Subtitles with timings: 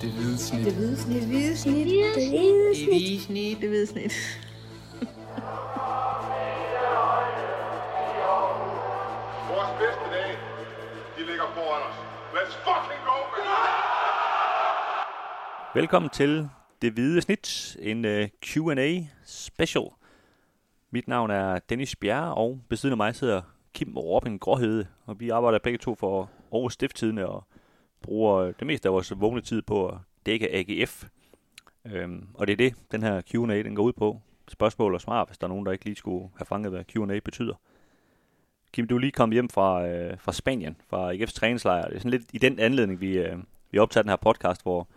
[0.00, 0.64] Det hvide snit.
[0.64, 1.20] Det hvide snit.
[1.20, 1.86] Det hvide snit.
[1.86, 2.28] Det hvide Det
[2.88, 3.60] hvide snit.
[3.60, 4.12] Det hvide snit.
[9.52, 10.36] Vores bedste dage,
[11.16, 11.96] de ligger foran os.
[12.34, 13.44] Let's fucking go, man!
[15.74, 16.48] Velkommen til
[16.82, 19.84] Det Hvide Snit, en uh, Q&A special.
[20.90, 23.42] Mit navn er Dennis Bjerre, og ved siden af mig sidder
[23.74, 27.44] Kim Robin Gråhede, og vi arbejder begge to for Aarhus Stifttidene og
[28.06, 29.94] bruger øh, det meste af vores vågne tid på at
[30.26, 31.04] dække AGF.
[31.84, 34.20] Øhm, og det er det, den her Q&A den går ud på.
[34.48, 37.18] Spørgsmål og svar, hvis der er nogen, der ikke lige skulle have fanget, hvad Q&A
[37.24, 37.54] betyder.
[38.72, 41.88] Kim, du er lige kommet hjem fra, øh, fra Spanien, fra AGF's træningslejr.
[41.88, 43.38] Det er sådan lidt i den anledning, vi, øh,
[43.70, 44.88] vi optager den her podcast, hvor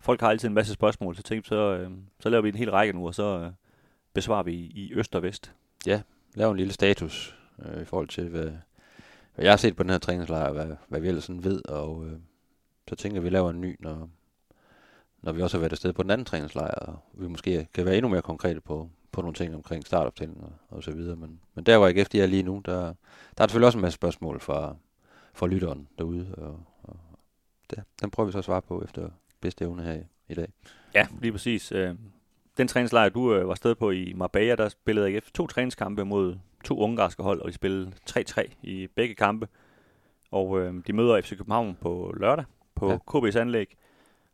[0.00, 2.70] folk har altid en masse spørgsmål, så tænkte så, øh, så laver vi en hel
[2.70, 3.50] række nu, og så øh,
[4.12, 5.52] besvarer vi i, i øst og vest.
[5.86, 6.02] ja,
[6.34, 8.50] lave en lille status øh, i forhold til, hvad,
[9.34, 12.06] hvad jeg har set på den her træningslejr, hvad, hvad vi ellers sådan ved, og
[12.06, 12.12] øh,
[12.88, 14.10] så tænker at vi laver en ny, når,
[15.22, 17.96] når vi også har været afsted på den anden træningslejr, og vi måske kan være
[17.96, 21.16] endnu mere konkrete på, på nogle ting omkring startoptælling og, og så videre.
[21.16, 22.80] Men, men der, hvor jeg efter er lige nu, der,
[23.38, 24.76] der er selvfølgelig også en masse spørgsmål fra,
[25.34, 26.96] fra lytteren derude, og, og
[27.70, 30.48] der, den prøver vi så at svare på efter bedste evne her i, i dag.
[30.94, 31.72] Ja, lige præcis.
[31.72, 31.94] Øh,
[32.56, 36.36] den træningslejr, du øh, var sted på i Marbella, der spillede AGF to træningskampe mod
[36.64, 39.48] to ungarske hold, og de spillede 3-3 i begge kampe.
[40.30, 42.44] Og øh, de møder FC København på lørdag
[42.76, 42.98] på Ja.
[43.14, 43.76] KB's anlæg,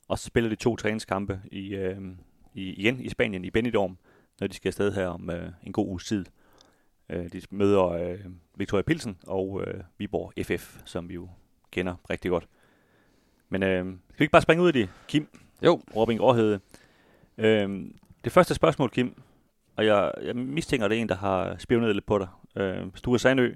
[0.08, 1.96] og så spiller de to træningskampe i, øh,
[2.54, 3.98] i, igen i Spanien, i Benidorm,
[4.40, 6.24] når de skal afsted her om øh, en god uges tid.
[7.08, 8.18] Øh, de møder øh,
[8.56, 11.28] Victoria Pilsen og øh, Viborg FF, som vi jo
[11.70, 12.48] kender rigtig godt.
[13.48, 15.28] Men øh, skal vi ikke bare springe ud i det, Kim?
[15.64, 15.80] Jo.
[15.96, 16.60] Robin Gråhede.
[17.38, 19.22] Øhm, det første spørgsmål, Kim,
[19.76, 22.28] og jeg, jeg mistænker, det er en, der har spionet lidt på dig.
[22.56, 23.54] Øh, Sture Sandø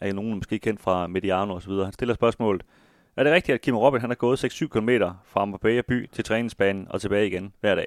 [0.00, 1.84] er nogen måske kendt fra Mediano og så videre.
[1.84, 2.62] Han stiller spørgsmålet,
[3.16, 4.88] er det rigtigt, at Kim Robin han har gået 6-7 km
[5.24, 7.86] fra Marbella by til træningsbanen og tilbage igen hver dag?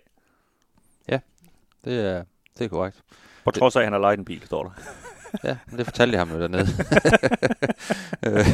[1.86, 2.24] Det er,
[2.58, 3.04] det er korrekt.
[3.46, 4.72] På trods af, at han har lejet en bil, står der.
[5.44, 6.68] Ja, men det fortalte jeg ham jo dernede.
[8.28, 8.48] øh,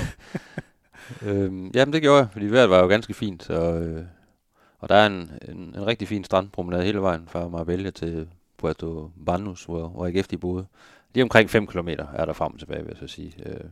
[1.21, 4.05] øh, jamen, det gjorde jeg, fordi vejret var jo ganske fint, og, øh,
[4.79, 8.27] og der er en, en, en rigtig fin strandpromenade hele vejen fra Marbella til
[8.57, 10.65] Puerto Banus, hvor, hvor AGF de boede.
[11.13, 13.33] Lige omkring 5 km er der frem og tilbage, vil jeg så sige.
[13.45, 13.69] Øh,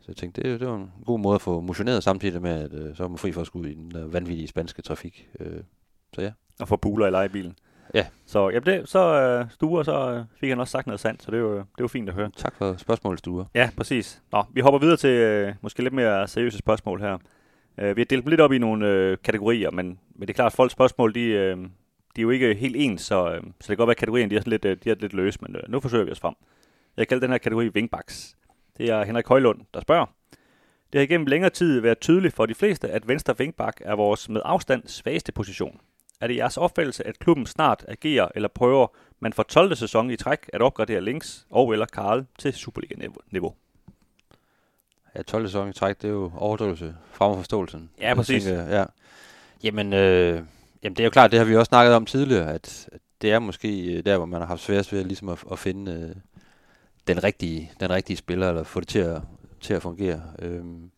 [0.00, 2.72] så jeg tænkte, det, det var en god måde at få motioneret samtidig med, at
[2.72, 5.28] øh, så var man fri for at skulle ud i den der vanvittige spanske trafik.
[5.40, 5.60] Øh,
[6.12, 6.32] så ja.
[6.60, 7.56] Og få buler i lejebilen.
[7.94, 8.06] Ja.
[8.26, 11.30] Så, jamen det, så øh, Sture, så øh, fik han også sagt noget sandt, så
[11.30, 12.30] det er jo, det er jo fint at høre.
[12.36, 13.46] Tak for spørgsmålet, Sture.
[13.54, 14.22] Ja, præcis.
[14.32, 17.18] Nå, vi hopper videre til øh, måske lidt mere seriøse spørgsmål her.
[17.78, 20.34] Øh, vi har delt dem lidt op i nogle øh, kategorier, men, men det er
[20.34, 21.56] klart, at folks spørgsmål, de, øh,
[22.16, 24.30] de er jo ikke helt ens, så, øh, så det kan godt være, at kategorien
[24.30, 26.20] de er, sådan lidt, øh, de er lidt løse, men øh, nu forsøger vi os
[26.20, 26.34] frem.
[26.96, 28.36] Jeg kalder den her kategori wingbacks.
[28.80, 30.06] Det er Henrik Højlund, der spørger.
[30.92, 34.28] Det har igennem længere tid været tydeligt for de fleste, at venstre wingback er vores
[34.28, 35.80] med afstand svageste position.
[36.20, 38.86] Er det jeres opfattelse, at klubben snart agerer eller prøver
[39.18, 39.76] man for 12.
[39.76, 43.54] sæson i træk at opgradere Links og eller Karl til Superliga-niveau?
[45.14, 47.90] Ja, 12 sæson i træk, det er jo overdrivelse frem for forståelsen.
[48.00, 48.44] Ja, Jeg præcis.
[48.44, 48.84] Tænker, ja.
[49.62, 50.42] Jamen, øh,
[50.82, 53.32] jamen, det er jo klart, det har vi også snakket om tidligere, at, at det
[53.32, 56.16] er måske øh, der, hvor man har haft sværest ved ligesom at, at finde øh,
[57.14, 59.22] den, rigtige, den rigtige spiller, eller få det til at,
[59.60, 60.22] til at fungere.
[60.38, 60.90] Øhm,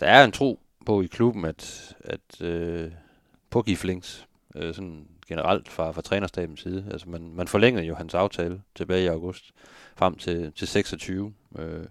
[0.00, 2.90] der er en tro på i klubben, at, at øh,
[3.50, 8.14] på Giflings, øh, sådan generelt fra, fra trænerstabens side, altså man, man forlængede jo hans
[8.14, 9.50] aftale tilbage i august,
[9.96, 11.32] frem til, til 26.
[11.58, 11.84] Øh,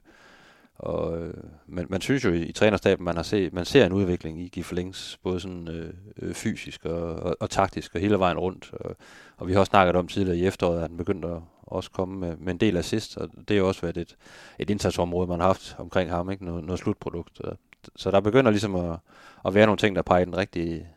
[0.84, 1.34] og øh,
[1.68, 4.48] man, man synes jo i, i trænerstaben, man har set, man ser en udvikling i
[4.48, 8.74] Gif Links, både sådan øh, øh, fysisk og, og, og taktisk og hele vejen rundt.
[8.74, 8.96] Og,
[9.38, 12.20] og vi har også snakket om tidligere i efteråret, at han begyndte at også komme
[12.20, 14.16] med, med en del assist, og det har også været et,
[14.60, 16.46] et indsatsområde, man har haft omkring ham, ikke?
[16.46, 17.42] Noget, noget slutprodukt.
[17.42, 17.58] Og,
[17.96, 18.98] så der begynder ligesom at,
[19.46, 20.88] at være nogle ting, der peger i den rigtige,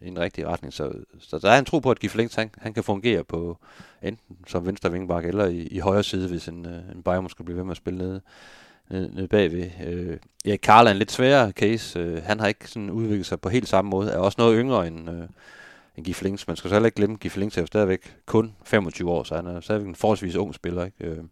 [0.00, 0.72] i den rigtige retning.
[0.72, 3.58] Så, så der er en tro på, at Gif Links, han, han kan fungere på
[4.02, 7.44] enten som venstre vingbak eller i, i højre side, hvis en, øh, en Bayern skulle
[7.44, 8.20] blive ved med at spille nede
[8.90, 9.70] nede, bagved.
[9.86, 12.00] Øh, ja, Karl er en lidt sværere case.
[12.00, 14.10] Øh, han har ikke sådan udviklet sig på helt samme måde.
[14.10, 15.28] Er også noget yngre end, øh,
[15.96, 16.46] end Gif Links.
[16.46, 19.24] Man skal så heller ikke glemme, at Gif Links er jo stadigvæk kun 25 år,
[19.24, 20.84] så han er stadigvæk en forholdsvis ung spiller.
[20.84, 21.04] Ikke?
[21.04, 21.24] Øh,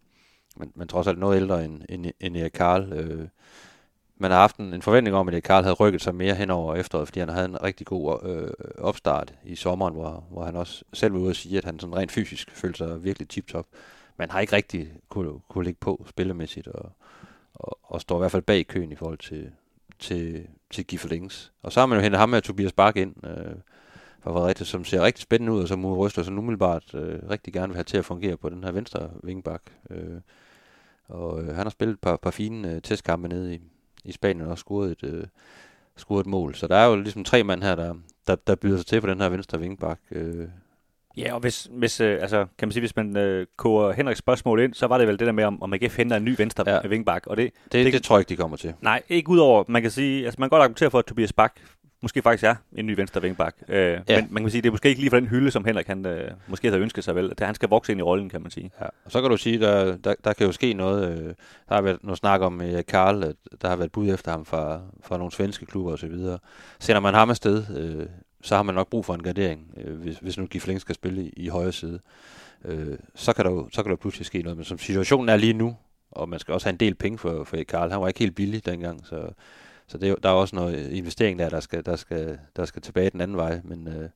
[0.55, 2.93] men, men trods alt noget ældre end, end, end Erik Karl.
[2.93, 3.27] Øh,
[4.17, 6.49] man har haft en, en forventning om, at Erik Karl havde rykket sig mere hen
[6.49, 10.55] over efteråret, fordi han havde en rigtig god øh, opstart i sommeren, hvor, hvor han
[10.55, 13.65] også selv var ude at sige, at han sådan rent fysisk følte sig virkelig tip-top.
[14.17, 16.91] Man har ikke rigtig kunne, kunne ligge på spillemæssigt, og,
[17.93, 19.51] og, står i hvert fald bag køen i forhold til,
[19.99, 21.51] til, til Giffer Links.
[21.61, 23.55] Og så har man jo hentet ham med Tobias Bak ind øh,
[24.23, 27.53] fra Fredericia, som ser rigtig spændende ud, og som Uwe Røsler sådan umiddelbart øh, rigtig
[27.53, 29.61] gerne vil have til at fungere på den her venstre vingbak.
[29.89, 30.21] Øh,
[31.07, 33.61] og øh, han har spillet et par, par fine øh, testkampe nede i,
[34.03, 35.27] i Spanien og scoret et, øh,
[35.97, 36.55] scoret et mål.
[36.55, 37.95] Så der er jo ligesom tre mand her, der,
[38.27, 39.99] der, der byder sig til på den her venstre vingbak.
[40.11, 40.47] Øh.
[41.17, 44.59] Ja, og hvis, hvis øh, altså, kan man sige, hvis man øh, koger Henriks spørgsmål
[44.59, 46.69] ind, så var det vel det der med, om, om AGF henter en ny venstre
[46.69, 46.87] ja.
[46.87, 47.27] vingbak.
[47.27, 48.73] Og det, det, det, det, tror jeg ikke, de kommer til.
[48.81, 51.53] Nej, ikke udover, man kan sige, altså man kan godt argumentere for, at Tobias Bak
[52.03, 53.55] måske faktisk er en ny venstre vingbak.
[53.67, 54.21] Øh, ja.
[54.21, 56.05] Men man kan sige, det er måske ikke lige for den hylde, som Henrik han,
[56.05, 57.29] øh, måske har ønsket sig vel.
[57.29, 58.71] Det, han skal vokse ind i rollen, kan man sige.
[58.81, 58.85] Ja.
[59.05, 61.19] Og så kan du sige, der, der, der kan jo ske noget.
[61.19, 61.33] Øh,
[61.69, 64.81] der har været noget snak om øh, Karl, der har været bud efter ham fra,
[65.03, 66.15] fra nogle svenske klubber osv.
[66.79, 68.05] Sender man ham afsted, øh,
[68.43, 71.23] så har man nok brug for en gardering, øh, hvis, hvis nu Gifling skal spille
[71.23, 71.99] i, i højre side.
[72.65, 74.57] Øh, så, kan der jo, så kan der pludselig ske noget.
[74.57, 75.75] Men som situationen er lige nu,
[76.11, 78.35] og man skal også have en del penge for, for Karl, han var ikke helt
[78.35, 79.33] billig dengang, så
[79.87, 83.09] så det, der er også noget investering der, der skal, der skal, der skal tilbage
[83.09, 83.61] den anden vej.
[83.63, 84.09] Men øh,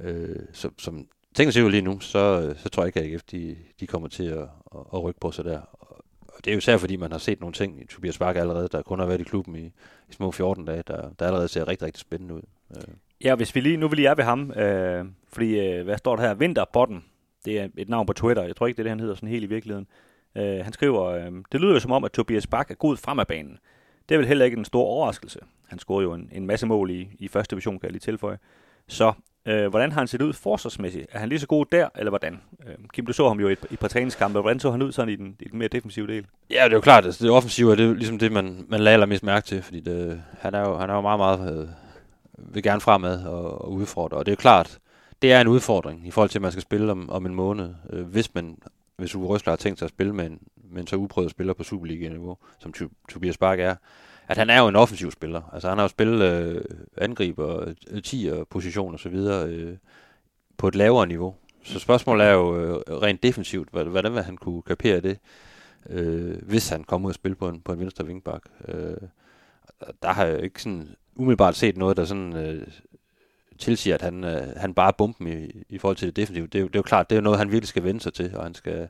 [0.00, 3.12] øh, så, som tingene ser ud lige nu, så, øh, så tror jeg ikke, at
[3.12, 5.60] AGF de, de kommer til at, at, at rykke på sig der.
[6.20, 8.68] Og det er jo især fordi, man har set nogle ting i Tobias Bakke allerede,
[8.72, 9.66] der kun har været i klubben i,
[10.08, 12.42] i små 14 dage, der, der allerede ser rigtig, rigtig spændende ud.
[12.76, 12.94] Øh.
[13.24, 16.16] Ja, hvis vi lige, nu vil lige er ved ham, øh, fordi, øh, hvad står
[16.16, 16.34] der her?
[16.34, 17.04] Vinterbotten,
[17.44, 19.28] det er et navn på Twitter, jeg tror ikke, det er det, han hedder sådan
[19.28, 19.86] helt i virkeligheden.
[20.36, 23.18] Øh, han skriver, øh, det lyder jo som om, at Tobias Bak er god frem
[23.18, 23.58] af banen.
[24.08, 25.38] Det er vel heller ikke en stor overraskelse.
[25.68, 28.38] Han scorede jo en, en masse mål i, i første division, kan jeg lige tilføje.
[28.88, 29.12] Så
[29.46, 31.06] øh, hvordan har han set ud forsvarsmæssigt?
[31.12, 32.40] Er han lige så god der, eller hvordan?
[32.66, 34.40] Øh, Kim, du så ham jo i et, i et par træningskampe.
[34.40, 36.26] Hvordan så han ud sådan i den, i den mere defensive del?
[36.50, 37.04] Ja, det er jo klart.
[37.04, 40.22] Altså, det offensive er det ligesom det, man, man lader mest mærke til, fordi det,
[40.40, 41.68] han, er jo, han er jo meget, meget øh,
[42.38, 44.16] vil gerne fremad og, og udfordre.
[44.16, 44.78] Og det er klart,
[45.22, 47.74] det er en udfordring i forhold til, at man skal spille om, om en måned,
[47.90, 48.58] øh, hvis man
[48.96, 50.38] hvis Uwe Røsler har tænkt sig at spille med en,
[50.70, 52.74] med en så uprøvet spiller på Superliga-niveau, som
[53.08, 53.74] Tobias Bak er,
[54.28, 55.42] at han er jo en offensiv spiller.
[55.52, 56.64] Altså han har jo spillet øh,
[56.96, 59.76] angriber, øh, 10 position og så videre øh,
[60.56, 61.34] på et lavere niveau.
[61.64, 65.18] Så spørgsmålet er jo øh, rent defensivt, hvordan vil han kunne kapere det,
[65.90, 68.42] øh, hvis han kommer ud og spille på en, på en venstre vingbak.
[68.68, 68.96] Øh,
[70.02, 72.66] der har jeg ikke sådan umiddelbart set noget, der sådan øh,
[73.58, 76.46] tilsiger, at han, øh, han bare bumper bomben i, i forhold til det defensive.
[76.46, 78.14] Det er, jo, det er jo klart, det er noget, han virkelig skal vende sig
[78.14, 78.88] til, og han skal,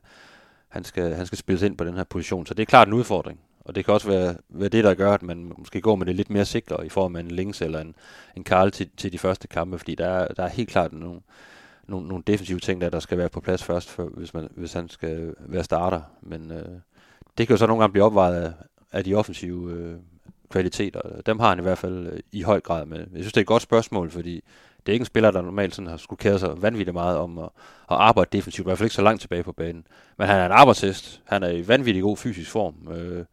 [0.67, 2.45] han skal, han skal spilles ind på den her position.
[2.45, 3.39] Så det er klart en udfordring.
[3.65, 6.15] Og det kan også være, være det, der gør, at man måske går med det
[6.15, 7.95] lidt mere sikre i form af en Links eller en,
[8.35, 11.21] en Karl til, til de første kampe, fordi der er, der er helt klart nogle,
[11.87, 14.73] nogle, nogle defensive ting, der, der skal være på plads først, for, hvis, man, hvis
[14.73, 16.01] han skal være starter.
[16.21, 16.79] Men øh,
[17.37, 18.53] det kan jo så nogle gange blive opvejet af,
[18.91, 19.95] af de offensive øh,
[20.49, 21.21] kvaliteter.
[21.25, 22.97] Dem har han i hvert fald øh, i høj grad med.
[22.97, 24.43] Jeg synes, det er et godt spørgsmål, fordi
[24.85, 27.39] det er ikke en spiller, der normalt sådan har skulle kære sig vanvittigt meget om
[27.39, 27.49] at,
[27.91, 29.87] at arbejde defensivt, i hvert fald ikke så langt tilbage på banen.
[30.17, 31.21] Men han er en arbejdshest.
[31.25, 32.93] Han er i vanvittig god fysisk form.
[32.93, 33.25] Øh,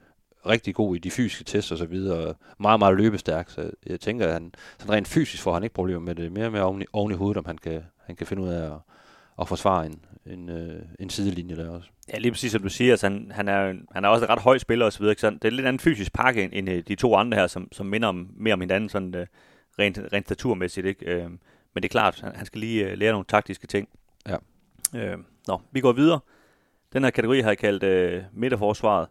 [0.46, 2.34] rigtig god i de fysiske tests og så videre.
[2.58, 3.50] Meget, meget løbestærk.
[3.50, 6.32] Så jeg tænker, at han sådan rent fysisk får han ikke problemer med det.
[6.32, 8.48] Mere og mere oven i, oven i hovedet, om han kan, han kan finde ud
[8.48, 8.78] af at,
[9.40, 11.88] at forsvare en, en, øh, en sidelinje der også.
[12.12, 14.38] Ja, lige præcis som du siger, altså, han, han, er, han er også en ret
[14.38, 15.04] høj spiller osv.
[15.04, 17.86] Det er lidt anden fysisk pakke end, end øh, de to andre her, som, som
[17.86, 19.22] minder om, mere om hinanden sådan, uh,
[19.78, 20.86] rent, rent staturmæssigt.
[20.86, 21.24] Ikke?
[21.24, 23.88] Uh, men det er klart, han, han skal lige uh, lære nogle taktiske ting.
[24.28, 24.36] Ja.
[24.94, 26.20] Uh, nå, vi går videre.
[26.92, 27.82] Den her kategori har jeg kaldt
[28.14, 29.08] uh, midterforsvaret.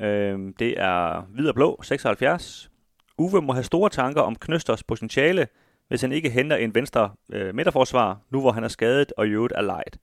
[0.00, 2.70] Uh, det er hvid og blå, 76.
[3.18, 5.48] Uwe må have store tanker om Knøsters potentiale,
[5.88, 9.30] hvis han ikke henter en venstre øh, midterforsvar, nu hvor han er skadet og i
[9.30, 9.96] øvrigt er lejet.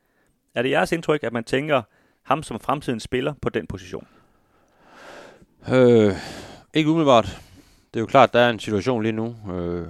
[0.56, 1.82] Er det jeres indtryk, at man tænker
[2.24, 4.08] ham som fremtidens spiller på den position?
[5.70, 6.14] Øh,
[6.74, 7.42] ikke umiddelbart.
[7.94, 9.88] Det er jo klart, der er en situation lige nu, øh,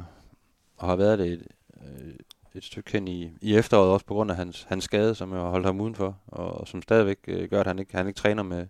[0.77, 1.47] og har været det et,
[1.83, 2.13] øh,
[2.55, 5.41] et stykke hen i, i efteråret, også på grund af hans, hans skade, som jeg
[5.41, 8.17] har holdt ham udenfor, og, og som stadigvæk øh, gør, at han ikke, han ikke
[8.17, 8.67] træner med,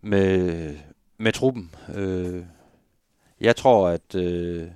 [0.00, 0.76] med,
[1.18, 1.74] med truppen.
[1.94, 2.42] Øh,
[3.40, 4.68] jeg tror, at øh,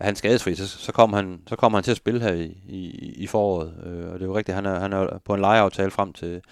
[0.00, 2.56] er han skadesfri, så, så kommer han, så kommer han til at spille her i,
[2.68, 3.74] i, i foråret.
[3.86, 6.42] Øh, og det er jo rigtigt, han er, han er på en lejeaftale frem til,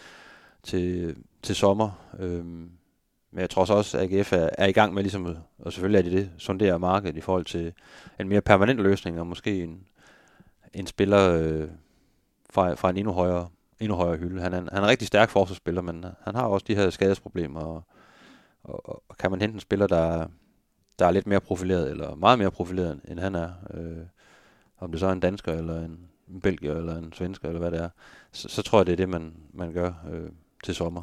[0.63, 1.91] til, til sommer.
[2.19, 2.45] Øh,
[3.31, 6.11] men jeg tror også, at AGF er, er i gang med ligesom, og selvfølgelig er
[6.11, 7.73] de det, sondere markedet i forhold til
[8.21, 9.87] en mere permanent løsning, og måske en,
[10.75, 11.69] en spiller øh,
[12.51, 13.49] fra, fra en endnu højere,
[13.81, 14.43] endnu højere hylde.
[14.43, 17.61] Han er, han er en rigtig stærk forsvarsspiller, men han har også de her skadesproblemer,
[17.61, 17.83] og,
[18.65, 20.27] og, og kan man hente en spiller, der,
[20.99, 23.51] der er lidt mere profileret, eller meget mere profileret, end han er.
[23.75, 24.07] Øh,
[24.79, 27.71] om det så er en dansker, eller en, en belgier, eller en svensker, eller hvad
[27.71, 27.89] det er,
[28.33, 30.31] så, så tror jeg, det er det, man, man gør øh,
[30.65, 31.03] til sommer.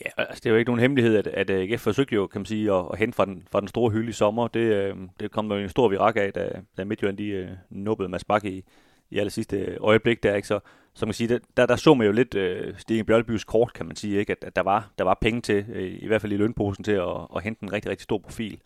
[0.00, 2.40] Ja, altså det er jo ikke nogen hemmelighed, at, at øh, AGF forsøgte jo, kan
[2.40, 4.48] man sige, at, at hente fra den, fra den store hylde i sommer.
[4.48, 7.48] Det, øh, det kom der jo en stor virak af, da, da Midtjylland de øh,
[7.70, 8.64] nubbede Mads Bakke i,
[9.10, 10.48] i aller sidste øjeblik der, ikke?
[10.48, 10.60] Så,
[10.94, 13.96] som man sige, der, der så man jo lidt øh, Stine Bjørlbys kort, kan man
[13.96, 14.32] sige, ikke?
[14.32, 16.92] At, at der, var, der var penge til, øh, i hvert fald i lønposen, til
[16.92, 18.60] at, at hente en rigtig, rigtig stor profil.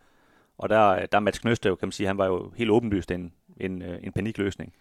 [0.59, 3.83] Og der, der Mats Knøste, kan man sige, han var jo helt åbenlyst en, en,
[3.83, 4.73] øh, en panikløsning.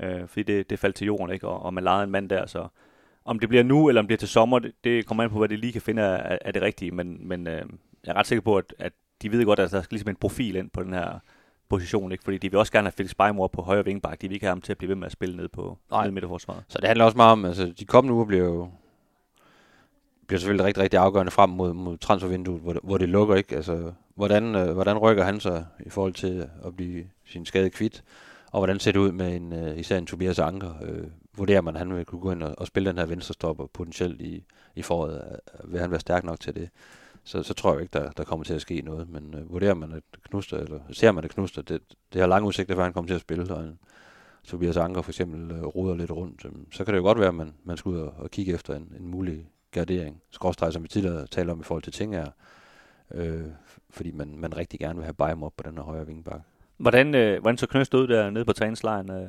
[0.00, 1.48] Øh, fordi det, det faldt til jorden, ikke?
[1.48, 2.66] Og, og man lejede en mand der, så
[3.24, 5.38] om det bliver nu, eller om det bliver til sommer, det, det kommer an på,
[5.38, 6.90] hvad det lige kan finde af, af det rigtige.
[6.90, 7.62] Men, men øh,
[8.06, 10.16] jeg er ret sikker på, at, at de ved godt, at der skal ligesom en
[10.16, 11.18] profil ind på den her,
[11.68, 12.24] position, ikke?
[12.24, 14.20] fordi de vil også gerne have Felix Beimor på højre vingbak.
[14.22, 16.10] De vil ikke have ham til at blive ved med at spille ned på ned
[16.10, 16.64] midterforsvaret.
[16.68, 18.68] Så det handler også meget om, altså de kommende uger bliver jo
[20.26, 23.56] bliver selvfølgelig rigtig, rigtig afgørende frem mod, mod transfervinduet, hvor, det- hvor det lukker, ikke?
[23.56, 28.04] Altså, hvordan, øh, hvordan rykker han sig i forhold til at blive sin skade kvidt?
[28.52, 30.74] og hvordan ser det ud med en, øh, især en Tobias Anker?
[30.82, 33.66] Øh, vurderer man, at han vil kunne gå ind og, og spille den her venstrestopper
[33.66, 35.38] potentielt i, i foråret?
[35.64, 36.68] Øh, vil han være stærk nok til det?
[37.24, 39.08] Så, så tror jeg ikke, der, der kommer til at ske noget.
[39.08, 41.80] Men øh, vurderer man, at Knuster, eller ser man, at Knuster, det,
[42.12, 43.78] det har lange udsigter, før han kommer til at spille, og han,
[44.44, 47.28] Tobias Anker for eksempel øh, roder lidt rundt, øh, så kan det jo godt være,
[47.28, 50.22] at man, man skal ud og, og kigge efter en, en mulig gardering.
[50.30, 52.26] Skråstrej, som vi tidligere talte om i forhold til Tinger,
[53.14, 53.46] øh,
[53.90, 56.40] fordi man, man rigtig gerne vil have Bajm op på den her højre vingbak.
[56.76, 59.10] Hvordan, øh, hvordan så Knøst ud der nede på træningslejren?
[59.10, 59.28] Øh?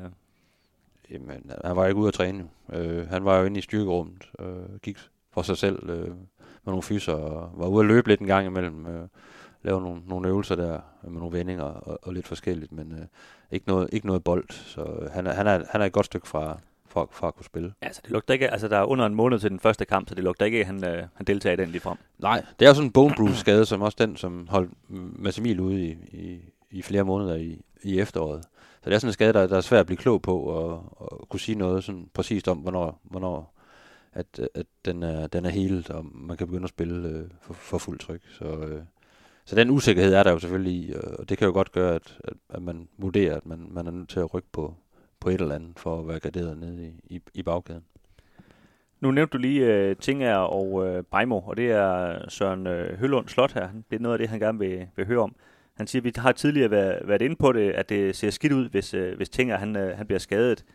[1.09, 2.47] Jamen, han var ikke ude at træne.
[2.73, 4.97] Øh, han var jo inde i styrkerummet, øh, gik
[5.31, 6.15] for sig selv øh, med
[6.65, 9.07] nogle fyser, og var ude at løbe lidt en gang imellem, øh,
[9.63, 13.05] lave nogle, nogle øvelser der øh, med nogle vendinger og, og lidt forskelligt, men øh,
[13.51, 16.05] ikke, noget, ikke noget bold, så øh, han, er, han, er, han er et godt
[16.05, 16.59] stykke fra,
[16.93, 17.73] fra, fra at kunne spille.
[17.81, 20.15] Altså, det lugter ikke, altså, der er under en måned til den første kamp, så
[20.15, 21.97] det lugter ikke, at han, øh, han deltager i den lige frem.
[22.19, 24.71] Nej, det er jo sådan en bone bruise skade, som også den, som holdt
[25.19, 26.39] Mads Emil ude i, i,
[26.71, 28.43] i flere måneder i, i efteråret.
[28.83, 30.83] Så det er sådan en skade, der, der er svært at blive klog på og,
[30.95, 33.53] og kunne sige noget sådan præcist om, hvornår, hvornår
[34.13, 37.53] at, at den, er, den er helt, og man kan begynde at spille øh, for,
[37.53, 38.21] for fuld tryk.
[38.29, 38.81] Så, øh,
[39.45, 42.17] så den usikkerhed er der jo selvfølgelig i, og det kan jo godt gøre, at,
[42.23, 44.75] at, at man vurderer, at man, man er nødt til at rykke på,
[45.24, 47.84] på et eller andet, for at være garderet nede i, i, i bagkæden.
[49.00, 53.27] Nu nævnte du lige øh, Tinger og øh, Bejmo, og det er Søren øh, Høllund
[53.27, 53.70] Slot her.
[53.89, 55.36] Det er noget af det, han gerne vil, vil høre om.
[55.74, 58.53] Han siger, at vi har tidligere været, været inde på det, at det ser skidt
[58.53, 60.65] ud, hvis, øh, hvis Tinger han, øh, han bliver skadet.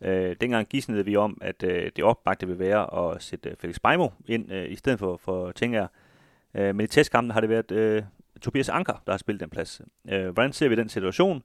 [0.00, 3.80] Øh, dengang gisnede vi om, at øh, det opbagte vil være at sætte øh, Felix
[3.80, 5.86] Bejmo ind øh, i stedet for, for Tinger.
[6.54, 8.02] Øh, men i testkampen har det været øh,
[8.40, 9.80] Tobias Anker, der har spillet den plads.
[10.08, 11.42] Øh, hvordan ser vi den situation?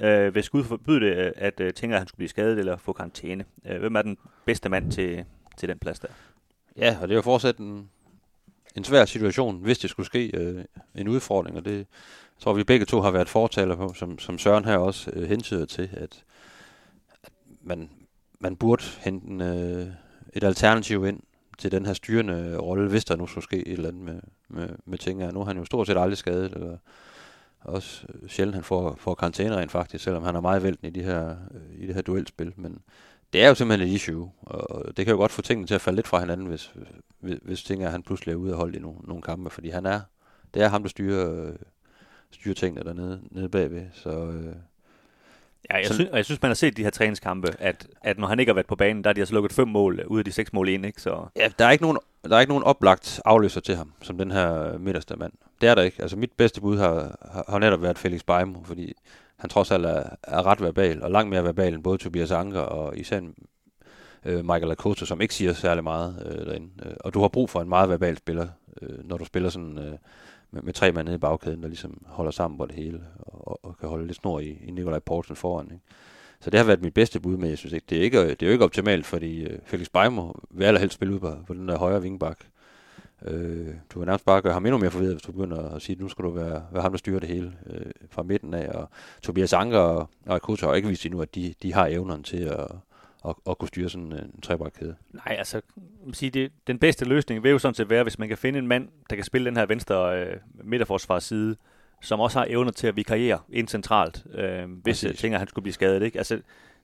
[0.00, 2.92] Øh, hvis Gud forbyde det, øh, at øh, Tinger han skulle blive skadet eller få
[2.92, 3.44] karantæne.
[3.66, 5.24] Øh, hvem er den bedste mand til,
[5.56, 6.08] til den plads der?
[6.76, 7.90] Ja, og det er jo fortsat en,
[8.76, 11.86] en svær situation, hvis det skulle ske øh, en udfordring, og det
[12.38, 15.66] tror vi begge to har været fortaler på, som, som Søren her også øh, hentyder
[15.66, 16.24] til, at,
[17.22, 17.32] at
[17.62, 17.90] man,
[18.40, 19.86] man burde hente en, øh,
[20.32, 21.20] et alternativ ind
[21.58, 24.68] til den her styrende rolle, hvis der nu skulle ske et eller andet med, med,
[24.84, 25.32] med ting.
[25.32, 26.76] Nu er han jo stort set aldrig skadet, eller
[27.64, 31.02] også sjældent han får, får karantæne rent faktisk, selvom han er meget vælten i, de
[31.02, 31.36] her,
[31.78, 32.52] i det her duelspil.
[32.56, 32.78] Men
[33.32, 35.80] det er jo simpelthen et issue, og det kan jo godt få tingene til at
[35.80, 36.72] falde lidt fra hinanden, hvis,
[37.20, 39.50] hvis, hvis ting er, at han pludselig er ude og holde i nogle, nogle kampe,
[39.50, 40.00] fordi han er,
[40.54, 41.52] det er ham, der styrer,
[42.30, 44.10] styrer tingene dernede nede bagved, så...
[44.10, 44.54] Øh,
[45.70, 48.26] Ja, jeg, Så- synes, jeg synes, man har set de her træningskampe, at, at når
[48.26, 50.18] han ikke har været på banen, der er de altså lukket fem mål øh, ud
[50.18, 51.02] af de seks mål ind, ikke?
[51.02, 54.18] Så Ja, der er ikke nogen, der er ikke nogen oplagt afløser til ham, som
[54.18, 55.32] den her midterste mand.
[55.62, 56.02] Det er der ikke.
[56.02, 58.94] Altså mit bedste bud har, har, har netop været Felix Beimo, fordi
[59.36, 62.60] han trods alt er, er ret verbal, og langt mere verbal end både Tobias Anker
[62.60, 63.20] og især
[64.24, 66.68] øh, Michael Lacoste, som ikke siger særlig meget øh, derinde.
[66.86, 68.48] Øh, og du har brug for en meget verbal spiller,
[68.82, 69.92] øh, når du spiller sådan øh,
[70.50, 73.64] med, med tre mand nede i bagkæden, der ligesom holder sammen på det hele, og,
[73.64, 75.70] og kan holde lidt snor i, i Nikolaj Poulsen foran.
[75.72, 75.84] Ikke?
[76.40, 78.42] Så det har været mit bedste bud, men jeg synes ikke, det er, ikke, det
[78.42, 81.68] er jo ikke optimalt, fordi øh, Felix Beimo vil allerhelst spille ud på, på den
[81.68, 82.38] der højre vingbak.
[83.26, 85.96] Øh, du vil nærmest bare gøre ham endnu mere forvirret, hvis du begynder at sige,
[85.96, 88.68] at nu skal du være, være ham, der styrer det hele øh, fra midten af.
[88.68, 88.88] Og
[89.22, 92.36] Tobias Anker og, og Akuta har ikke vist endnu, at de, de har evnerne til
[92.36, 92.66] at,
[93.28, 94.94] at, at kunne styre sådan en trebakkæde.
[95.12, 95.60] nej, altså,
[96.04, 98.58] man sige, det, den bedste løsning vil jo sådan set være, hvis man kan finde
[98.58, 101.56] en mand, der kan spille den her venstre øh, midterforsvarsside,
[102.02, 105.04] som også har evner til at vikariere ind centralt, øh, hvis Præcis.
[105.04, 106.02] jeg tænker, at han skulle blive skadet.
[106.02, 106.18] Ikke?
[106.18, 106.34] Altså,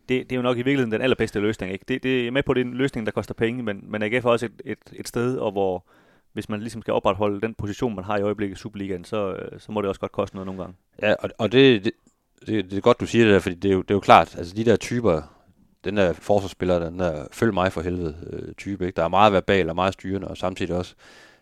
[0.08, 1.72] det, det er jo nok i virkeligheden den allerbedste løsning.
[1.72, 1.84] Ikke?
[1.88, 4.24] Det, det er med på, det er en løsning, der koster penge, men, men AGF
[4.24, 5.84] er også et, et, et sted, og hvor
[6.32, 9.60] hvis man ligesom skal opretholde den position, man har i øjeblikket i Superligaen, så, øh,
[9.60, 10.76] så må det også godt koste noget nogle gange.
[11.02, 11.92] Ja, og, og det, det,
[12.46, 14.00] det, det er godt, du siger det der, fordi det er jo, det er jo
[14.00, 15.22] klart, altså de der typer,
[15.84, 18.96] den der forsvarsspiller, den der følg mig for helvede øh, type, ikke?
[18.96, 20.94] der er meget verbal og meget styrende, og samtidig også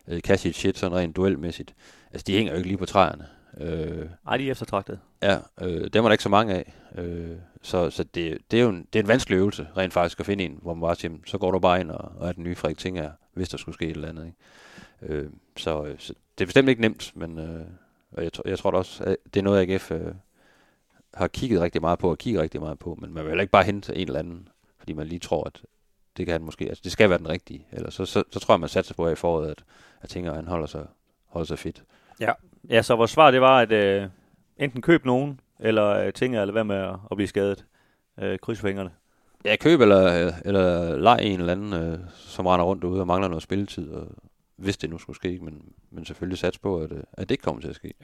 [0.09, 1.75] øh, kan sige shit sådan rent duelmæssigt.
[2.12, 3.26] Altså de hænger jo ikke lige på træerne.
[3.61, 4.99] Øh, Ej, de er eftertragtet.
[5.23, 6.73] Ja, øh, dem er der ikke så mange af.
[6.99, 7.31] Øh,
[7.62, 10.26] så så det, det er jo en, det er en vanskelig øvelse, rent faktisk, at
[10.26, 12.33] finde en, hvor man bare siger, "Jamen, så går du bare ind og, og er
[12.33, 14.26] den nye Frederik Tinger, hvis der skulle ske et eller andet.
[14.26, 14.37] Ikke?
[15.03, 15.26] Øh,
[15.57, 17.67] så, øh, så det er bestemt ikke nemt, men øh,
[18.12, 20.15] og jeg, tror- jeg tror også, at det er noget, AGF øh,
[21.15, 23.50] har kigget rigtig meget på, og kigger rigtig meget på, men man vil heller ikke
[23.53, 24.49] bare hente en eller anden,
[24.79, 25.62] fordi man lige tror, at
[26.17, 28.55] det kan han måske, altså det skal være den rigtige, eller så, så, så tror
[28.55, 29.65] jeg, man satser på her i foråret, at,
[30.03, 30.87] at Tinger, han holder sig,
[31.26, 31.83] holder sig fedt.
[32.71, 34.09] Ja, så vores svar det var, at øh,
[34.57, 37.65] enten køb nogen, eller øh, tænke at lade være med at, at blive skadet.
[38.19, 38.91] Øh, kryds fingrene.
[39.45, 43.29] Ja, køb eller, eller leg en eller anden, øh, som render rundt derude og mangler
[43.29, 44.09] noget spilletid, og,
[44.57, 47.43] hvis det nu skulle ske, men, men selvfølgelig sats på, at, øh, at det ikke
[47.43, 47.95] kommer til at ske.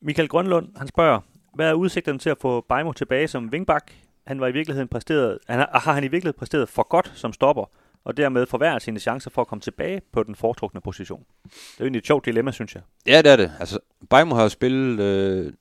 [0.00, 1.20] Michael Grønlund, han spørger,
[1.54, 3.94] hvad er udsigterne til at få Bejmo tilbage som wingback?
[4.26, 7.32] Han var i virkeligheden præsteret, han har, har han i virkeligheden præsteret for godt som
[7.32, 7.64] stopper,
[8.04, 11.24] og dermed forværret sine chancer for at komme tilbage på den foretrukne position.
[11.44, 12.82] Det er jo egentlig et sjovt dilemma, synes jeg.
[13.06, 13.52] Ja, det er det.
[13.60, 13.78] Altså,
[14.10, 15.52] Bejmo har jo spillet øh,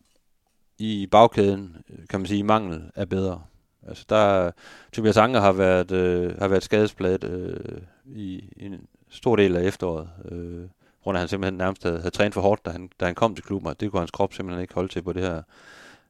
[0.77, 1.77] i bagkæden,
[2.09, 3.41] kan man sige, i mangel af bedre.
[3.87, 4.51] Altså, der,
[4.93, 9.63] Tobias Anker har været, øh, har været skadespladet øh, i, i en stor del af
[9.63, 10.09] efteråret.
[10.31, 10.67] Øh,
[11.03, 13.15] grund af, at han simpelthen nærmest havde, havde trænet for hårdt, da han, da han
[13.15, 15.41] kom til klubben, og det kunne hans krop simpelthen ikke holde til på det her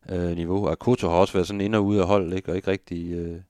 [0.10, 0.68] øh, niveau.
[0.68, 2.52] Og Koto har også været sådan ind og ude af hold, ikke?
[2.52, 3.42] og ikke rigtig øh,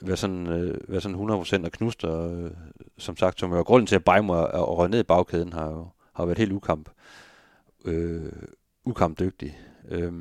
[0.00, 2.50] været, sådan, øh, været sådan 100% og knust, og øh,
[2.98, 5.70] som sagt, som jo grunden til, at Bejmer er, er røget ned i bagkæden, har
[5.70, 6.88] jo har været helt ukamp,
[7.84, 8.32] øh,
[8.84, 9.58] ukampdygtig.
[9.88, 10.12] Øh,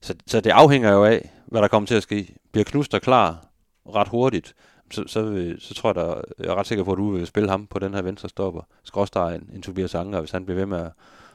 [0.00, 2.34] så, så det afhænger jo af, hvad der kommer til at ske.
[2.52, 3.46] Bliver Knuster klar
[3.94, 4.54] ret hurtigt,
[4.90, 7.26] så, så, øh, så tror jeg, der, jeg er ret sikker på, at du vil
[7.26, 8.62] spille ham på den her venstre stopper.
[8.84, 10.92] Skråstrej en, en Tobias Anker, hvis han bliver ved med at,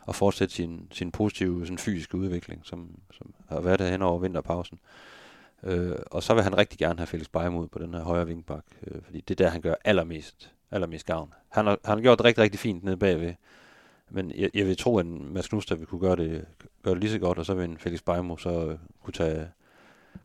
[0.07, 4.19] at fortsætte sin, sin positive sådan fysiske udvikling, som, som har været der hen over
[4.19, 4.79] vinterpausen.
[5.63, 8.65] Øh, og så vil han rigtig gerne have Felix Beimod på den her højre vingbak,
[8.87, 11.33] øh, fordi det er der, han gør allermest, allermest gavn.
[11.49, 13.33] Han har, han har gjort det rigtig, rigtig fint nede bagved,
[14.09, 16.45] men jeg, jeg vil tro, at Mads Knuster vil kunne gøre det,
[16.83, 19.47] gøre det lige så godt, og så vil en Felix Beimo så øh, kunne tage,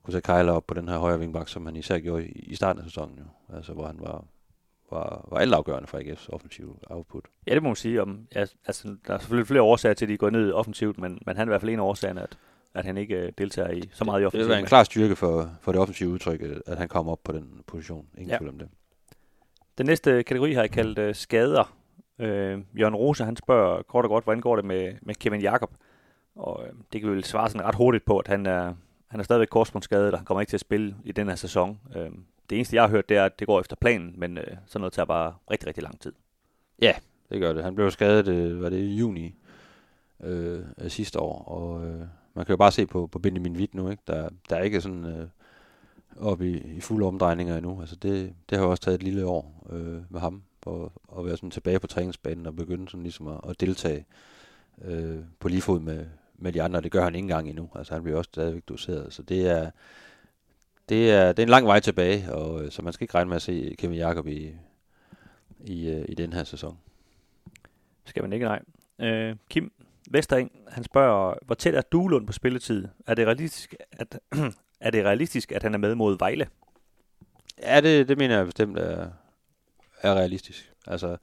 [0.08, 2.54] kunne tage Kejler op på den her højre vingbak, som han især gjorde i, i
[2.54, 3.56] starten af sæsonen, jo.
[3.56, 4.24] Altså, hvor han var,
[4.90, 7.24] var, var altafgørende for AGF's offensive output.
[7.46, 8.02] Ja, det må man sige.
[8.02, 11.18] Om, ja, altså, der er selvfølgelig flere årsager til, at de går ned offensivt, men,
[11.26, 12.38] men han er i hvert fald en af årsagerne, at,
[12.74, 14.48] at han ikke uh, deltager i så meget i offensivt.
[14.48, 17.32] Det er en klar styrke for, for det offensive udtryk, at han kommer op på
[17.32, 18.06] den position.
[18.18, 18.38] Ingen ja.
[18.38, 18.68] tvivl om det.
[19.78, 21.76] Den næste kategori har jeg kaldt uh, skader.
[22.18, 25.70] Øh, Jørgen Rose, han spørger kort og godt, hvordan går det med, med Kevin Jakob?
[26.36, 28.74] Og øh, det kan vi vel svare sådan ret hurtigt på, at han er,
[29.08, 31.80] han er stadigvæk korsbundsskadet, og han kommer ikke til at spille i den her sæson.
[31.96, 32.10] Øh,
[32.50, 34.80] det eneste, jeg har hørt, det er, at det går efter planen, men øh, sådan
[34.80, 36.12] noget tager bare rigtig, rigtig lang tid.
[36.82, 36.94] Ja,
[37.30, 37.64] det gør det.
[37.64, 39.34] Han blev skadet, øh, var det i juni
[40.24, 42.00] øh, sidste år, og øh,
[42.34, 44.02] man kan jo bare se på, på Benjamin Witt nu, ikke?
[44.06, 45.28] Der, der er ikke sådan øh,
[46.16, 47.80] op i, i fulde omdrejninger endnu.
[47.80, 51.26] Altså det, det har jo også taget et lille år øh, med ham, for at
[51.26, 54.06] være sådan tilbage på træningsbanen og begynde sådan ligesom at, at deltage
[54.84, 56.06] øh, på lige fod med,
[56.38, 56.80] med de andre.
[56.80, 57.70] Det gør han ikke engang endnu.
[57.74, 59.12] Altså han bliver også stadigvæk doseret.
[59.12, 59.70] Så det er,
[60.88, 63.28] det er, det er en lang vej tilbage, og, øh, så man skal ikke regne
[63.28, 64.52] med at se Kevin Jakob i,
[65.64, 66.78] i, øh, i den her sæson.
[68.04, 68.62] Skal man ikke, nej.
[68.98, 69.72] Øh, Kim
[70.10, 72.88] Vestereng, han spørger, hvor tæt er Duelund på spilletid?
[73.06, 74.18] Er det realistisk, at,
[74.80, 76.48] er det realistisk, at han er med mod Vejle?
[77.62, 79.10] Ja, det, det mener jeg bestemt er,
[80.02, 80.72] er realistisk.
[80.86, 81.16] Altså,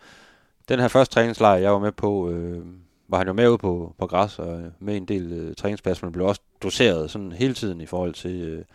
[0.70, 2.66] den her første træningslejr, jeg var med på, øh,
[3.08, 6.12] var han jo med ude på, på græs og med en del øh, træningspas, men
[6.12, 8.66] blev også doseret sådan hele tiden i forhold til øh,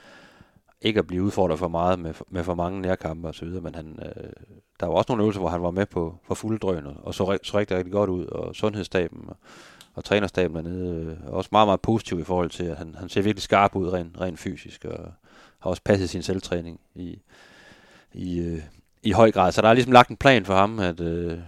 [0.83, 3.75] ikke at blive udfordret for meget med, med for mange nærkampe og så videre, men
[3.75, 4.31] han, øh,
[4.81, 7.15] der var også nogle øvelser, hvor han var med på for fulde drøn og, og
[7.15, 9.37] så, så rigtig, rigtig godt ud, og sundhedsstaben og,
[9.95, 13.09] og trænerstaben dernede øh, er også meget, meget positiv i forhold til, at han, han
[13.09, 15.13] ser virkelig skarp ud rent, rent fysisk, og
[15.59, 17.19] har også passet sin selvtræning i,
[18.13, 18.63] i, øh,
[19.03, 19.53] i høj grad.
[19.53, 21.39] Så der er ligesom lagt en plan for ham, at øh,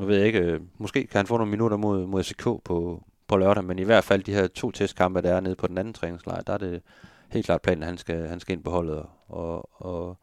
[0.00, 3.02] nu ved jeg ikke, øh, måske kan han få nogle minutter mod, mod SK på,
[3.28, 5.78] på lørdag, men i hvert fald de her to testkampe, der er nede på den
[5.78, 6.82] anden træningslejr, der er det
[7.30, 10.16] helt klart planen, at han skal, han skal ind på holdet og, og,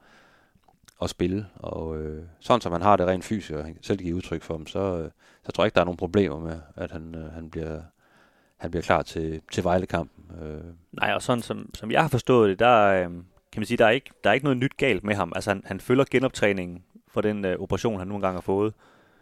[0.98, 1.46] og spille.
[1.56, 4.58] Og øh, sådan som han har det rent fysisk, og han selv giver udtryk for
[4.58, 5.12] dem, så, øh,
[5.46, 7.82] så tror jeg ikke, der er nogen problemer med, at han, øh, han bliver
[8.58, 10.42] han bliver klar til, til Vejle-kampen.
[10.42, 10.62] Øh.
[10.92, 13.10] Nej, og sådan som, som jeg har forstået det, der, øh,
[13.52, 15.32] kan man sige, der er ikke, der er ikke noget nyt galt med ham.
[15.36, 18.74] Altså han, han følger genoptræningen for den øh, operation, han nogle gange har fået.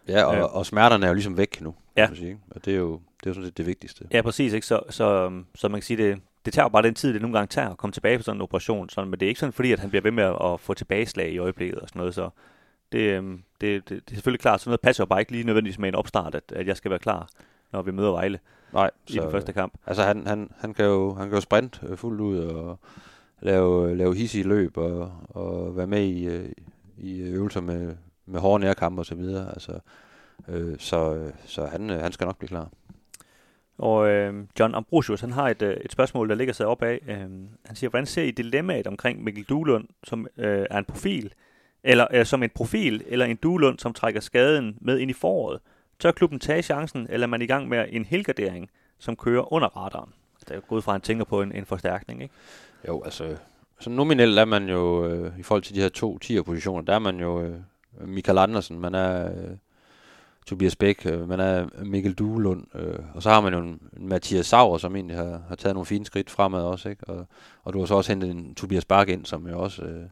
[0.08, 0.56] Ja, og, øh.
[0.56, 2.06] og smerterne er jo ligesom væk nu, ja.
[2.06, 2.38] kan man sige.
[2.50, 4.04] Og det er jo det er jo sådan set det vigtigste.
[4.12, 4.52] Ja, præcis.
[4.52, 4.66] Ikke?
[4.66, 7.46] Så, så, så man kan sige, det, det tager bare den tid, det nogle gange
[7.46, 8.88] tager at komme tilbage på sådan en operation.
[8.88, 10.74] Sådan, men det er ikke sådan, fordi at han bliver ved med at, at få
[10.74, 12.14] tilbageslag i øjeblikket og sådan noget.
[12.14, 12.30] Så
[12.92, 15.44] det, øhm, det, det, det er selvfølgelig klart, sådan noget passer jo bare ikke lige
[15.44, 17.28] nødvendigvis med en opstart, at, at jeg skal være klar,
[17.72, 18.38] når vi møder Vejle
[18.72, 19.72] Nej, i så, den første kamp.
[19.86, 22.78] Altså han, han, han, kan jo, han kan jo sprint øh, fuldt ud og
[23.40, 26.48] lave, lave hissige løb og, og være med i, øh,
[26.98, 29.48] i øvelser med, med hårde nærkampe og så videre.
[29.48, 29.78] Altså,
[30.48, 32.68] øh, så, så han, han skal nok blive klar.
[33.78, 37.00] Og øh, John Ambrosius, han har et, øh, et spørgsmål, der ligger sig op af.
[37.08, 37.18] Øh,
[37.64, 41.32] han siger, hvordan ser I dilemmaet omkring Mikkel Duelund, som øh, er en profil,
[41.84, 45.60] eller øh, som en profil, eller en Duelund, som trækker skaden med ind i foråret?
[45.98, 49.68] Tør klubben tage chancen, eller er man i gang med en helgardering, som kører under
[49.76, 50.12] radaren?
[50.40, 52.34] Det er jo gået fra, at han tænker på en, en forstærkning, ikke?
[52.88, 53.36] Jo, altså,
[53.80, 56.94] så nominelt er man jo, øh, i forhold til de her to 10 positioner, der
[56.94, 57.58] er man jo øh,
[58.00, 59.56] Michael Andersen, man er øh,
[60.46, 64.08] Tobias Bæk, øh, man er Mikkel Duelund, øh, og så har man jo en, en
[64.08, 67.04] Mathias Sauer, som egentlig har, har taget nogle fine skridt fremad også, ikke?
[67.10, 67.26] Og,
[67.64, 70.04] og du har så også hentet en Tobias Bak ind, som jo også øh,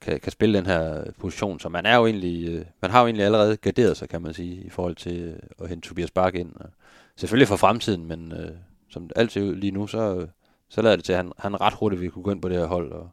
[0.00, 3.06] kan, kan spille den her position, så man er jo egentlig, øh, man har jo
[3.06, 6.34] egentlig allerede garderet sig, kan man sige, i forhold til øh, at hente Tobias Bak
[6.34, 6.52] ind.
[6.54, 6.70] Og
[7.16, 8.50] selvfølgelig for fremtiden, men øh,
[8.90, 10.26] som altid lige nu, så,
[10.68, 12.56] så lader det til, at han, han ret hurtigt vil kunne gå ind på det
[12.56, 13.10] her hold og,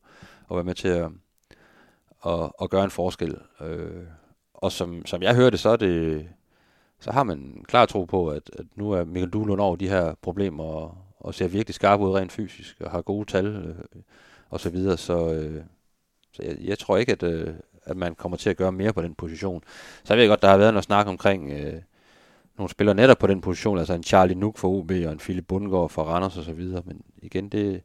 [0.47, 1.09] og være med til at,
[2.25, 3.37] og, og gøre en forskel.
[3.61, 4.03] Øh,
[4.53, 6.27] og som, som jeg hørte, så er det,
[6.99, 10.13] så har man klar tro på, at, at nu er Michael Duhlund over de her
[10.21, 13.75] problemer og, og ser virkelig skarp ud rent fysisk og har gode tal øh,
[14.49, 14.97] og så videre.
[14.97, 15.63] Så, øh,
[16.31, 19.01] så jeg, jeg tror ikke, at, øh, at man kommer til at gøre mere på
[19.01, 19.63] den position.
[20.03, 21.81] Så jeg ved godt, der har været noget snak omkring øh,
[22.57, 25.47] nogle spillere netop på den position, altså en Charlie Nuk for OB og en Philip
[25.47, 26.81] Bundgaard for Randers og så videre.
[26.85, 27.81] Men igen, det,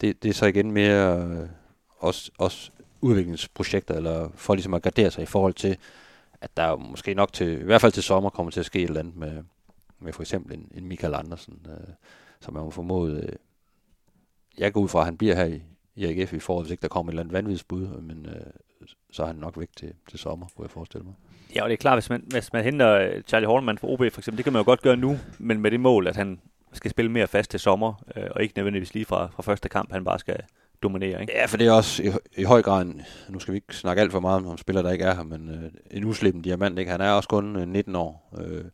[0.00, 1.48] det, det er så igen mere øh,
[1.98, 2.70] også, også
[3.06, 5.76] udviklingsprojekter, eller for ligesom at gardere sig i forhold til,
[6.40, 8.88] at der måske nok til, i hvert fald til sommer, kommer til at ske et
[8.88, 9.42] eller andet med,
[10.00, 11.94] med for eksempel en, en Michael Andersen, øh,
[12.40, 13.32] som man må formode, øh,
[14.58, 15.62] jeg går ud fra, at han bliver her i,
[15.94, 19.22] i AGF i forhold, hvis ikke der kommer et eller andet vanvidsbud, men øh, så
[19.22, 21.14] er han nok væk til, til sommer, kunne jeg forestille mig.
[21.54, 23.98] Ja, og det er klart, hvis man, hvis man henter øh, Charlie Horneman fra OB
[23.98, 26.40] for eksempel, det kan man jo godt gøre nu, men med det mål, at han
[26.72, 29.92] skal spille mere fast til sommer, øh, og ikke nødvendigvis lige fra, fra første kamp,
[29.92, 30.36] han bare skal
[30.82, 31.20] dominere.
[31.20, 31.32] Ikke?
[31.32, 34.02] Ja, for det er også i, i høj grad, en, nu skal vi ikke snakke
[34.02, 36.90] alt for meget om spillere, der ikke er her, men øh, en uslippen diamant, ikke?
[36.90, 38.64] han er også kun øh, 19 år, øh,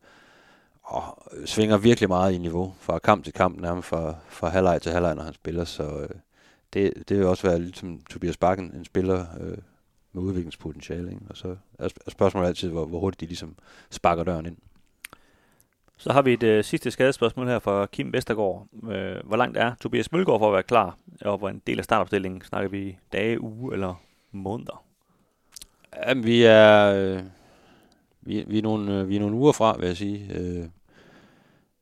[0.82, 4.92] og svinger virkelig meget i niveau fra kamp til kamp, nærmest fra, fra halvleg til
[4.92, 6.08] halvleg, når han spiller, så øh,
[6.72, 9.58] det, det vil også være lidt som Tobias Bakken, en spiller øh,
[10.12, 11.22] med udviklingspotentiale, ikke?
[11.30, 13.56] og så er spørgsmålet altid, hvor, hvor hurtigt de ligesom
[13.90, 14.56] sparker døren ind.
[16.02, 18.66] Så har vi et øh, sidste skadespørgsmål her fra Kim Vestergaard.
[18.90, 20.98] Øh, hvor langt er Tobias Mølgaard for at være klar?
[21.20, 23.94] Og hvor en del af startopstillingen snakker vi dage, uge eller
[24.32, 24.84] måneder?
[26.06, 27.22] Jamen, vi er, øh,
[28.20, 30.34] vi, vi, er nogle, øh, vi er nogle uger fra, vil jeg sige.
[30.34, 30.64] Øh,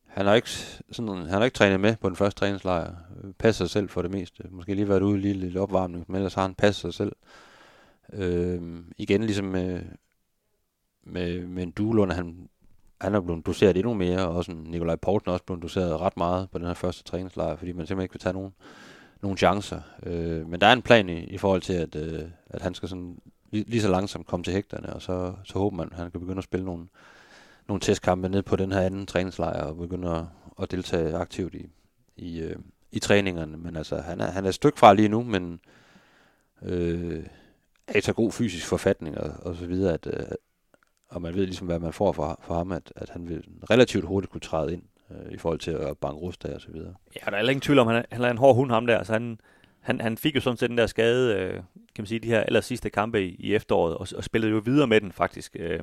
[0.06, 0.50] han har ikke,
[0.92, 2.94] sådan, han har ikke trænet med på den første træningslejr.
[3.24, 4.44] Øh, passer sig selv for det meste.
[4.50, 7.12] Måske lige været ude i lille, lille opvarmning, men ellers har han passet sig selv.
[8.12, 8.60] Øh,
[8.98, 9.80] igen ligesom med,
[11.04, 12.48] med, med en Duelund, han
[13.00, 16.16] han er blevet doseret endnu mere, og også Nikolaj Poulsen er også blevet doseret ret
[16.16, 18.52] meget på den her første træningslejr, fordi man simpelthen ikke vil tage nogen,
[19.22, 19.80] nogen chancer.
[20.02, 22.88] Øh, men der er en plan i, i forhold til, at, øh, at han skal
[22.88, 23.18] sådan
[23.50, 26.20] lige, lige så langsomt komme til hægterne, og så, så håber man, at han kan
[26.20, 26.86] begynde at spille nogle,
[27.68, 30.24] nogle testkampe ned på den her anden træningslejr, og begynde at,
[30.62, 31.70] at deltage aktivt i,
[32.16, 32.56] i, øh,
[32.92, 33.56] i træningerne.
[33.56, 35.60] Men altså, han er, han er et stykke fra lige nu, men
[36.62, 37.24] øh,
[37.86, 40.26] er i så god fysisk forfatning og, og så videre, at, øh,
[41.10, 44.32] og man ved ligesom, hvad man får for, ham, at, at han vil relativt hurtigt
[44.32, 46.94] kunne træde ind øh, i forhold til at banke rust af og så videre.
[47.16, 49.02] Ja, der er ingen tvivl om, at han han er en hård hund, ham der.
[49.02, 49.40] Så han,
[49.80, 51.62] han, han fik jo sådan set den der skade, øh, kan
[51.98, 54.86] man sige, de her aller sidste kampe i, i efteråret, og, og spillede jo videre
[54.86, 55.80] med den faktisk, øh,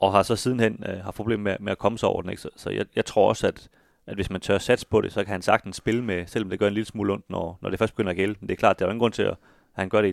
[0.00, 2.30] og har så sidenhen øh, har problemer med, med at komme sig over den.
[2.30, 2.42] Ikke?
[2.42, 3.68] Så, så jeg, jeg tror også, at,
[4.06, 6.58] at hvis man tør satse på det, så kan han sagtens spille med, selvom det
[6.58, 8.34] gør en lille smule ondt, når, når det først begynder at gælde.
[8.40, 9.36] Men det er klart, der er ingen grund til at,
[9.74, 10.12] han gør det i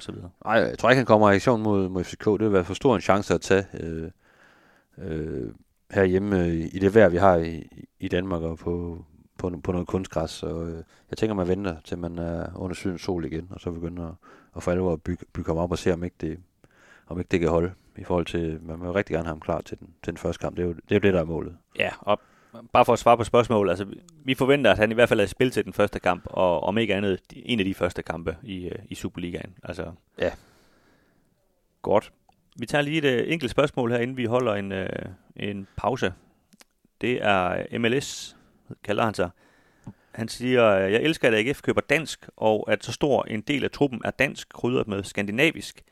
[0.00, 0.30] så videre.
[0.44, 2.24] Nej, jeg tror ikke, han kommer i reaktion mod, mod FCK.
[2.24, 4.10] Det vil være for stor en chance at tage øh,
[4.98, 5.52] øh,
[5.90, 9.04] herhjemme øh, i det vejr, vi har i, i Danmark og på,
[9.38, 10.30] på, på noget kunstgræs.
[10.30, 13.70] Så øh, jeg tænker, man venter til man er under sydens sol igen, og så
[13.70, 14.14] begynder at,
[14.56, 16.38] at for alvor bygge, bygge ham op og se, om ikke det,
[17.06, 19.60] om ikke det kan holde i forhold til, man vil rigtig gerne have ham klar
[19.60, 20.56] til den, til den første kamp.
[20.56, 21.56] Det er jo det, er jo det der er målet.
[21.78, 22.20] Ja, og
[22.72, 23.86] bare for at svare på spørgsmålet, altså
[24.24, 26.78] vi forventer, at han i hvert fald er spil til den første kamp, og om
[26.78, 29.54] ikke andet, en af de første kampe i, øh, i Superligaen.
[29.62, 30.30] Altså, ja.
[31.82, 32.12] Godt.
[32.56, 34.86] Vi tager lige et uh, enkelt spørgsmål her, inden vi holder en, uh,
[35.36, 36.12] en pause.
[37.00, 38.36] Det er MLS,
[38.84, 39.30] kalder han sig.
[40.12, 43.70] Han siger, jeg elsker, at AGF køber dansk, og at så stor en del af
[43.70, 45.82] truppen er dansk, krydret med skandinavisk.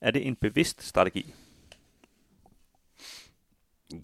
[0.00, 1.34] Er det en bevidst strategi?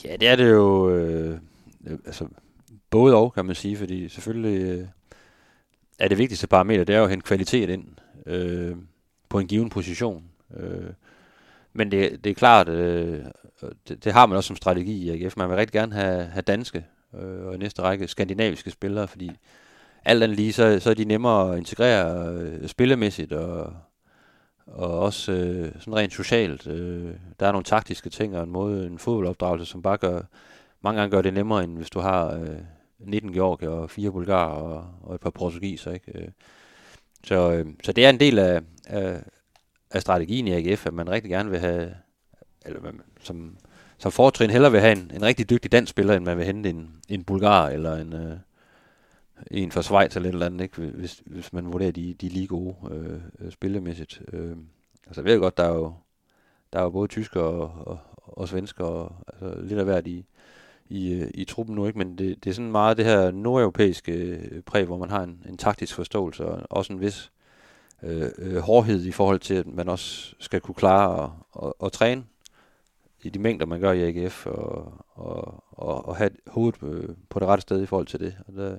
[0.04, 0.90] Ja, det er det jo.
[0.90, 1.38] Øh,
[1.86, 2.28] Øh, altså,
[2.90, 4.86] både og, kan man sige, fordi selvfølgelig øh,
[5.98, 7.88] er det vigtigste parameter, det er jo at hente kvalitet ind
[8.26, 8.76] øh,
[9.28, 10.24] på en given position.
[10.56, 10.90] Øh,
[11.72, 13.24] men det, det er klart, øh,
[13.88, 15.36] det, det har man også som strategi i AGF.
[15.36, 19.30] Man vil rigtig gerne have, have danske øh, og i næste række skandinaviske spillere, fordi
[20.04, 23.72] alt andet lige, så, så er de nemmere at integrere øh, spillemæssigt og,
[24.66, 26.66] og også øh, sådan rent socialt.
[26.66, 30.22] Øh, der er nogle taktiske ting og en måde, en fodboldopdragelse, som bare gør,
[30.82, 32.58] mange gange gør det nemmere, end hvis du har øh,
[32.98, 35.92] 19 Georgier og fire bulgarer og, og et par portugiser.
[35.92, 36.18] Ikke?
[36.18, 36.28] Øh,
[37.24, 39.22] så, øh, så det er en del af, af,
[39.90, 41.94] af strategien i AGF, at man rigtig gerne vil have,
[42.66, 43.56] eller man, som,
[43.98, 46.70] som fortrin hellere vil have en, en rigtig dygtig dansk spiller, end man vil hente
[46.70, 48.36] en, en bulgar eller en, øh,
[49.50, 50.80] en fra Schweiz eller et eller andet, ikke?
[50.80, 54.22] Hvis, hvis man vurderer, de, de er lige gode øh spillemæssigt.
[54.32, 54.56] Øh,
[55.06, 55.94] altså jeg ved godt, der er jo,
[56.72, 60.26] der er jo både tysker og, og, og svensker, og, altså lidt af hvert i,
[60.90, 61.98] i, øh, i truppen nu, ikke?
[61.98, 65.46] men det, det er sådan meget det her nordeuropæiske øh, præg, hvor man har en,
[65.48, 67.32] en taktisk forståelse, og også en vis
[68.02, 71.30] øh, øh, hårdhed i forhold til, at man også skal kunne klare at,
[71.66, 72.24] at, at træne
[73.22, 77.38] i de mængder, man gør i AGF, og, og, og, og have hovedet øh, på
[77.38, 78.36] det rette sted i forhold til det.
[78.46, 78.78] Og der,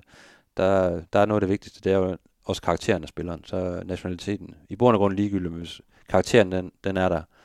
[0.57, 3.83] der, der er noget af det vigtigste, det er jo også karakteren af spilleren, så
[3.85, 4.55] nationaliteten.
[4.69, 7.40] I bund og grund ligegyldigt, hvis karakteren den, den er der øh,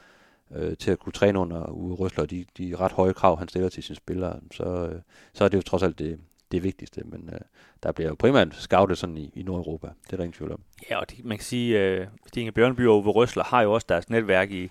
[0.79, 3.83] til at kunne træne under Uwe Røsler, de, de ret høje krav, han stiller til
[3.83, 5.01] sine spillere, så, øh,
[5.35, 6.21] så er det jo trods alt det,
[6.53, 7.03] det vigtigste.
[7.05, 7.41] Men øh,
[7.83, 9.87] der bliver jo primært scoutet sådan i, i Nordeuropa.
[10.07, 10.61] Det er der ingen tvivl om.
[10.91, 13.87] Ja, og de, man kan sige, øh, Stinge Bjørnby og Uwe Røsler har jo også
[13.89, 14.71] deres netværk i,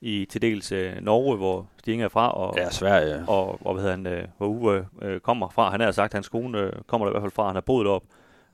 [0.00, 3.24] i til dels øh, Norge, hvor Stinge er fra, og, Ja, Sverige.
[3.28, 5.70] og, og hvad hedder han, øh, hvor Uwe øh, kommer fra.
[5.70, 7.60] Han har sagt, at hans kone øh, kommer der i hvert fald fra, han har
[7.60, 8.02] boet op.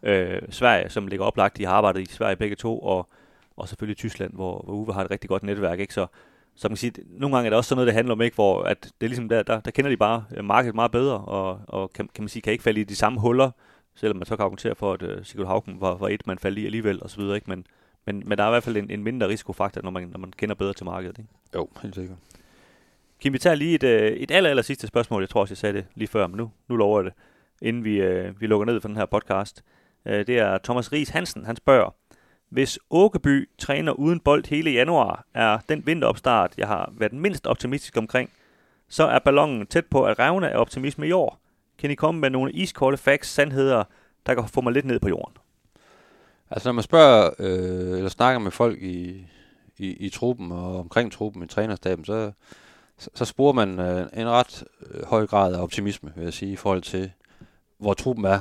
[0.03, 3.09] Øh, Sverige, som ligger oplagt, de har arbejdet i Sverige begge to, og,
[3.57, 5.81] og selvfølgelig Tyskland, hvor, hvor Uwe har et rigtig godt netværk.
[5.81, 5.95] Ikke?
[5.95, 6.07] Så,
[6.63, 8.35] så man kan sige, nogle gange er det også sådan noget, det handler om, ikke?
[8.35, 11.19] hvor at det er ligesom der, der, der kender de bare øh, markedet meget bedre,
[11.19, 13.51] og, og kan, kan man sige, kan ikke falde i de samme huller,
[13.95, 16.59] selvom man så kan argumentere for, at uh, Sigurd Haugen var, var et, man faldt
[16.59, 17.51] i alligevel, og så videre, ikke?
[17.51, 17.67] Men,
[18.07, 20.33] men, men der er i hvert fald en, en mindre risikofaktor, når man, når man
[20.37, 21.19] kender bedre til markedet.
[21.19, 21.31] Ikke?
[21.55, 22.19] Jo, helt sikkert.
[23.21, 25.23] Kim, vi tager lige et, øh, et aller, aller sidste spørgsmål.
[25.23, 27.13] Jeg tror også, jeg sagde det lige før, men nu, nu lover jeg det,
[27.63, 29.63] inden vi, øh, vi lukker ned for den her podcast.
[30.07, 31.95] Øh, det er Thomas Ries Hansen, han spørger,
[32.53, 37.97] hvis Åkeby træner uden bold hele januar, er den vinteropstart, jeg har været mindst optimistisk
[37.97, 38.31] omkring,
[38.89, 41.41] så er ballonen tæt på at revne af optimisme i år.
[41.79, 43.85] Kan I komme med nogle iskolde facts, sandheder,
[44.27, 45.37] der kan få mig lidt ned på jorden?
[46.51, 49.27] Altså når man spørger, øh, eller snakker med folk i,
[49.79, 52.33] i, i truppen og omkring truppen i trænerstaben, så,
[52.99, 56.53] så, så sporer man øh, en ret øh, høj grad af optimisme, vil jeg sige,
[56.53, 57.13] i forhold til,
[57.79, 58.41] hvor truppen er,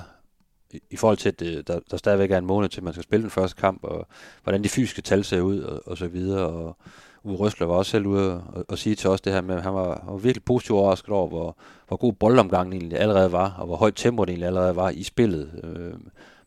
[0.90, 3.22] i, forhold til, at det, der, der stadigvæk er en måned til, man skal spille
[3.22, 4.08] den første kamp, og
[4.44, 6.78] hvordan de fysiske tal ser ud, og, og så videre, og
[7.24, 9.64] Uwe Røsler var også selv ude og, og sige til os det her med, at
[9.64, 11.58] han var, han var virkelig positivt overrasket over, hvor,
[11.88, 15.04] hvor god boldomgangen egentlig allerede var, og hvor højt tempo det egentlig allerede var i
[15.04, 15.94] spillet øh,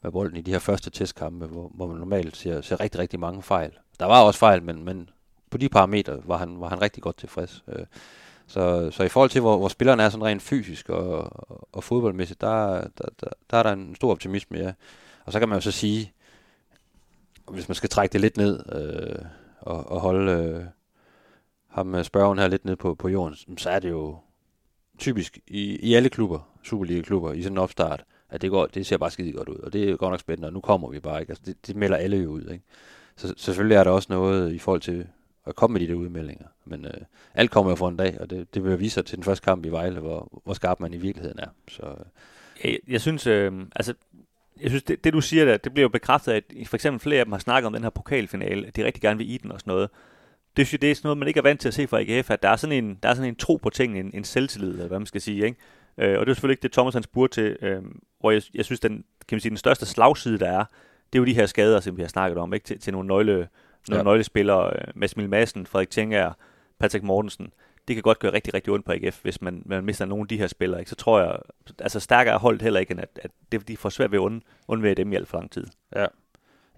[0.02, 3.20] med bolden i de her første testkampe, hvor, hvor man normalt ser, ser rigtig, rigtig
[3.20, 3.70] mange fejl.
[4.00, 5.08] Der var også fejl, men, men
[5.50, 7.64] på de parametre var han, var han rigtig godt tilfreds.
[7.68, 7.86] Øh,
[8.46, 11.30] så, så i forhold til, hvor, hvor spillerne er sådan rent fysisk og,
[11.72, 14.72] og, fodboldmæssigt, der, der, der, der er der en stor optimisme, ja.
[15.24, 16.12] Og så kan man jo så sige,
[17.50, 19.24] hvis man skal trække det lidt ned øh,
[19.60, 20.64] og, og holde øh,
[21.68, 24.18] ham øh, spørgen her lidt ned på, på jorden, så er det jo
[24.98, 28.96] typisk i, i alle klubber, Superliga-klubber, i sådan en opstart, at det, går, det ser
[28.96, 31.20] bare skide godt ud, og det er godt nok spændende, og nu kommer vi bare
[31.20, 31.30] ikke.
[31.30, 32.64] Altså, det, det melder alle jo ud, ikke?
[33.16, 35.06] Så selvfølgelig er der også noget i forhold til
[35.46, 36.46] at komme med de der udmeldinger.
[36.64, 37.00] Men øh,
[37.34, 39.24] alt kommer jo for en dag, og det, det vil jo vise sig til den
[39.24, 41.48] første kamp i Vejle, hvor, hvor skarp man i virkeligheden er.
[41.68, 42.04] Så, øh,
[42.64, 43.94] Jeg, jeg synes, øh, altså,
[44.60, 47.20] jeg synes det, det, du siger der, det bliver jo bekræftet, at for eksempel flere
[47.20, 49.52] af dem har snakket om den her pokalfinale, at de rigtig gerne vil i den
[49.52, 49.90] og sådan noget.
[50.56, 52.00] Det, synes jeg, det er sådan noget, man ikke er vant til at se fra
[52.00, 54.24] AGF, at der er sådan en, der er sådan en tro på tingene, en, en
[54.24, 55.44] selvtillid, eller hvad man skal sige.
[55.44, 55.56] Ikke?
[55.98, 57.82] Øh, og det er selvfølgelig ikke det, Thomas han spurgte til, øh,
[58.20, 60.64] hvor jeg, jeg synes, den, kan man sige, den største slagside, der er,
[61.12, 62.64] det er jo de her skader, som vi har snakket om, ikke?
[62.64, 63.48] Til, til nogle, nøgle,
[63.88, 64.04] nogle Ja.
[64.04, 66.32] nøglespillere, øh, Mads Madsen, Frederik Tjenger,
[66.78, 67.52] Patrick Mortensen.
[67.88, 70.28] Det kan godt gøre rigtig, rigtig ondt på AGF, hvis man, man mister nogle af
[70.28, 70.80] de her spillere.
[70.80, 70.90] Ikke?
[70.90, 71.38] Så tror jeg,
[71.78, 74.22] altså stærkere er holdet heller ikke, end at, at det, de får svært ved at
[74.22, 75.66] und, undvære dem i alt for lang tid.
[75.96, 76.06] ja.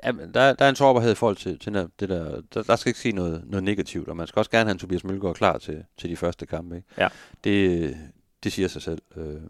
[0.05, 2.63] Ja, men der, der er en sårbarhed i forhold til, til det der, der.
[2.63, 5.05] Der skal ikke sige noget, noget negativt, og man skal også gerne have en Tobias
[5.05, 6.77] Mølgaard klar til, til de første kampe.
[6.77, 6.89] Ikke?
[6.99, 7.09] Ja.
[7.45, 7.97] Det,
[8.45, 9.03] det siger sig selv.
[9.17, 9.41] Øh,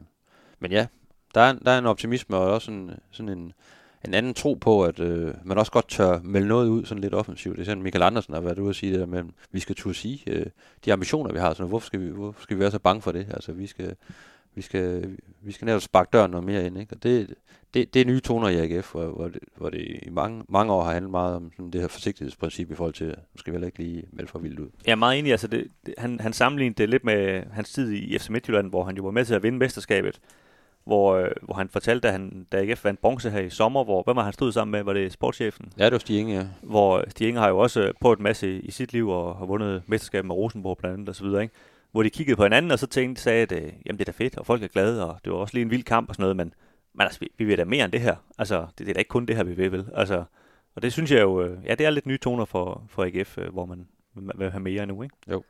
[0.59, 0.87] men ja,
[1.35, 3.53] der er, der er en optimisme og også en, sådan en,
[4.05, 7.15] en anden tro på, at øh, man også godt tør melde noget ud sådan lidt
[7.15, 7.57] offensivt.
[7.57, 9.61] Det er sådan, Michael Andersen har været ude at sige det der med, at vi
[9.61, 10.47] skal turde sige øh,
[10.85, 11.55] de ambitioner, vi har.
[11.55, 13.27] Så hvorfor skal vi, hvorfor skal vi være så bange for det?
[13.31, 13.97] Altså, vi skal,
[14.55, 16.79] vi skal, vi skal netop sparke døren noget mere ind.
[16.79, 16.95] Ikke?
[16.95, 17.35] Og det,
[17.75, 20.73] det, det er nye toner i AGF, hvor, hvor, det, hvor det i mange, mange
[20.73, 23.55] år har handlet meget om sådan det her forsigtighedsprincip i forhold til, nu skal vi
[23.55, 24.69] heller ikke lige melde for vildt ud.
[24.87, 25.33] Jeg er meget enig.
[25.33, 28.85] Altså det, det, han, han sammenlignede det lidt med hans tid i FC Midtjylland, hvor
[28.85, 30.21] han jo var med til at vinde mesterskabet.
[30.87, 34.03] Hvor, øh, hvor han fortalte, at han, da AGF vandt bronze her i sommer, hvor,
[34.03, 34.83] hvem var han stod sammen med?
[34.83, 35.73] Var det sportschefen?
[35.79, 36.47] Ja, det var Stig Inge, ja.
[36.63, 39.83] Hvor Stig Inge har jo også prøvet en masse i sit liv, og har vundet
[39.87, 41.55] mesterskab med Rosenborg blandt andet, og så videre, ikke?
[41.93, 44.25] Hvor de kiggede på hinanden, og så tænkte, sagde, at øh, jamen, det er da
[44.25, 46.23] fedt, og folk er glade, og det var også lige en vild kamp og sådan
[46.23, 46.55] noget, men,
[46.95, 48.17] men altså, vi, vi vil da mere end det her.
[48.39, 49.87] Altså, det, det er da ikke kun det her, vi vil, vel?
[49.95, 50.25] Altså,
[50.77, 53.39] og det synes jeg jo, øh, ja, det er lidt nye toner for, for AGF,
[53.39, 55.17] øh, hvor man, vil have mere nu, ikke?
[55.31, 55.43] Jo.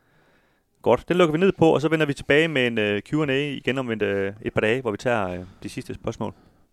[0.87, 3.01] Godt, det lukker vi ned på, og så vender vi tilbage med en øh, uh,
[3.01, 6.35] Q&A igen om et, uh, et par dage, hvor vi tager uh, de sidste spørgsmål.